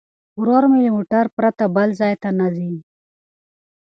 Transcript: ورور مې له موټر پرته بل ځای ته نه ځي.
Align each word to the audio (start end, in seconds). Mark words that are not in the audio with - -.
ورور 0.39 0.63
مې 0.71 0.79
له 0.85 0.89
موټر 0.95 1.25
پرته 1.37 1.63
بل 1.75 1.89
ځای 1.99 2.13
ته 2.21 2.29
نه 2.39 2.47
ځي. 2.55 2.73